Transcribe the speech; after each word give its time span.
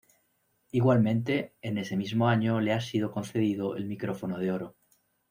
Igualmente, 0.71 1.53
en 1.61 1.77
ese 1.77 1.95
mismo 1.95 2.27
año 2.27 2.59
le 2.59 2.73
ha 2.73 2.81
sido 2.81 3.11
concedido 3.11 3.75
el 3.75 3.85
Micrófono 3.85 4.39
de 4.39 4.51
Oro. 4.51 4.75